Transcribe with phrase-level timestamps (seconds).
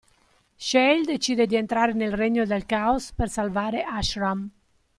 [0.57, 4.49] Shale decide di entrare nel regno del Caos per salvare Ashram.